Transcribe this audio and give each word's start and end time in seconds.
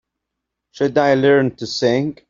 Should 0.71 0.97
I 0.97 1.13
learn 1.13 1.55
to 1.57 1.67
sing? 1.67 2.17